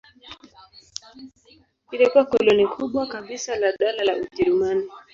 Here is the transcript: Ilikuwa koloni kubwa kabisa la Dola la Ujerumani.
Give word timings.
Ilikuwa 1.91 2.25
koloni 2.25 2.67
kubwa 2.67 3.07
kabisa 3.07 3.55
la 3.59 3.71
Dola 3.79 4.03
la 4.03 4.15
Ujerumani. 4.15 4.87